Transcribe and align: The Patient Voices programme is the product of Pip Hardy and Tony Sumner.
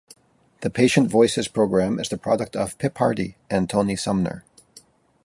The 0.61 0.71
Patient 0.71 1.11
Voices 1.11 1.47
programme 1.47 1.99
is 1.99 2.09
the 2.09 2.17
product 2.17 2.55
of 2.55 2.75
Pip 2.79 2.97
Hardy 2.97 3.37
and 3.51 3.69
Tony 3.69 3.95
Sumner. 3.95 4.43